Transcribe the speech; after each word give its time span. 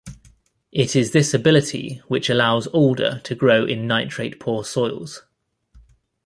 It 0.71 0.95
is 0.95 1.11
this 1.11 1.31
ability 1.31 2.01
which 2.07 2.27
allows 2.31 2.65
alder 2.65 3.21
to 3.23 3.35
grow 3.35 3.65
in 3.65 3.85
nitrate-poor 3.85 4.63
soils. 4.65 5.21